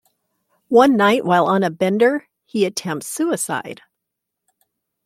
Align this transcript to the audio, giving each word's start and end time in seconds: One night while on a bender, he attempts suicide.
One 0.69 0.97
night 0.97 1.25
while 1.25 1.45
on 1.45 1.61
a 1.61 1.69
bender, 1.69 2.27
he 2.45 2.65
attempts 2.65 3.05
suicide. 3.05 3.81